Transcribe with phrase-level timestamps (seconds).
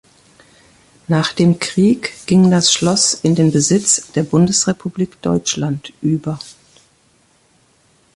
[1.07, 6.39] Nach dem Krieg ging das Schloss in den Besitz der Bundesrepublik Deutschland über.